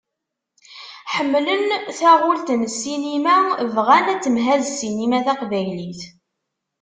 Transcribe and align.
Ḥemmlen 1.15 1.61
taɣult 1.97 2.47
n 2.59 2.61
ssinima, 2.73 3.37
bɣan 3.75 4.05
ad 4.13 4.21
temhaz 4.23 4.63
ssinima 4.69 5.19
taqbaylit. 5.25 6.01